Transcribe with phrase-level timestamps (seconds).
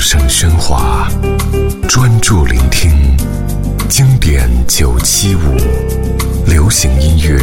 [0.00, 1.06] 声喧哗，
[1.86, 2.90] 专注聆听
[3.86, 5.40] 经典九七五，
[6.46, 7.38] 流行音乐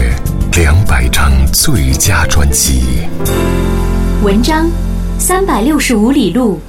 [0.53, 3.07] 两百张最佳专辑。
[4.23, 4.67] 文章，
[5.19, 6.59] 三百六十五里路。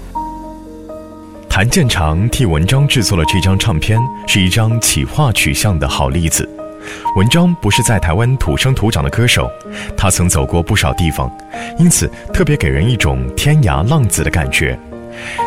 [1.49, 6.47] 谭健常替文章制作了这张唱片，是一张企划取向的好例子。
[7.17, 9.51] 文章不是在台湾土生土长的歌手，
[9.97, 11.35] 他曾走过不少地方，
[11.79, 14.79] 因此特别给人一种天涯浪子的感觉。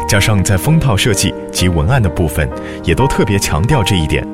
[0.08, 2.50] 加上在封套设计及文案的部分，
[2.84, 4.26] 也都特别强调这一点，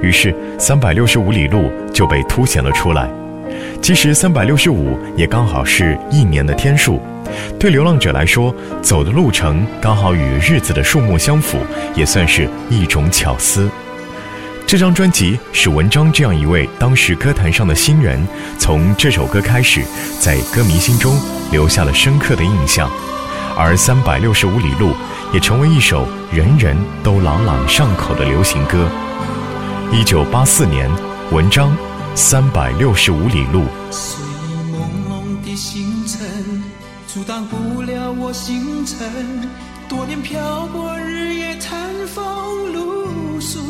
[0.00, 3.08] 于是三百六十五里路就被凸显了出来。
[3.80, 7.00] 其实三百六十五也刚好是一年的天数，
[7.58, 11.58] 对流浪者来说，走的路程刚好与日子的数目相符，
[11.94, 13.68] 也算是一种巧思。
[14.64, 18.24] 这张专辑使文章这样一位当时歌坛上的新人，
[18.58, 19.82] 从这首歌开始，
[20.20, 21.14] 在歌迷心中
[21.50, 22.90] 留下了深刻的印象，
[23.56, 24.92] 而三百六十五里路
[25.32, 28.88] 也成为一首人人都朗朗上口的流行歌。
[29.92, 30.90] 一九八四年，
[31.30, 31.76] 文章
[32.14, 33.64] 三百六十五里路。
[33.90, 36.62] 睡意朦胧的星辰，
[37.06, 39.48] 阻挡不了我星辰。
[39.88, 43.60] 多年漂泊，日夜餐风露宿。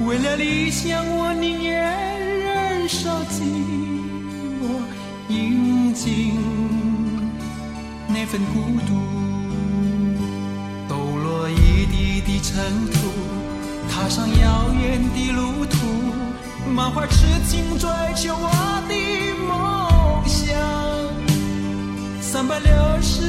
[0.00, 1.80] 为了理想，我宁愿
[2.40, 3.42] 忍受寂
[4.60, 4.82] 寞，
[5.28, 6.34] 饮尽
[8.20, 8.90] 那份孤独。
[10.88, 12.98] 抖落一地的尘土，
[13.88, 15.78] 踏上遥远的路途，
[16.68, 18.50] 满怀痴情追求我
[18.88, 18.94] 的
[19.46, 19.48] 梦
[20.26, 20.48] 想。
[22.20, 23.22] 三百六十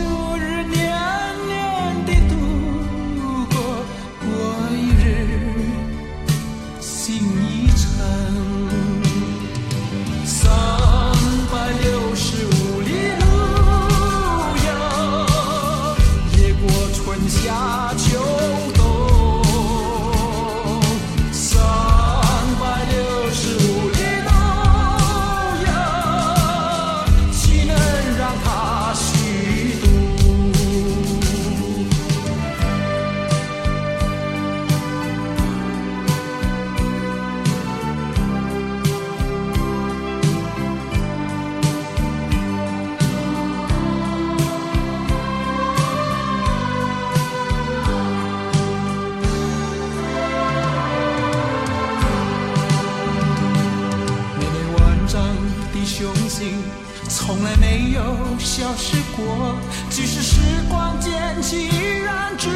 [58.45, 59.55] 消失过。
[59.89, 60.39] 即使时
[60.69, 62.49] 光渐去，依然执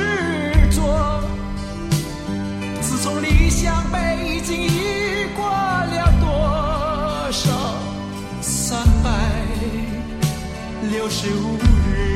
[0.71, 1.23] 着。
[2.81, 7.51] 自从理想北京，已过了多少
[8.41, 9.09] 三百
[10.91, 12.12] 六十五日？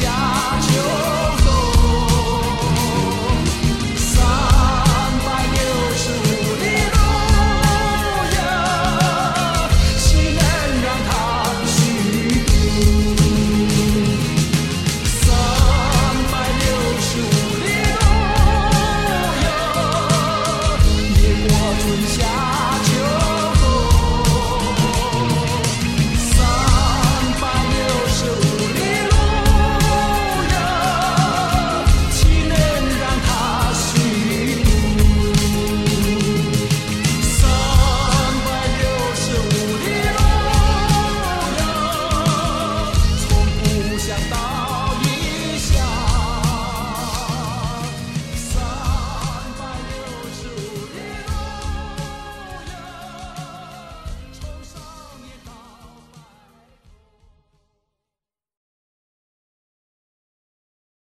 [0.00, 0.37] shot.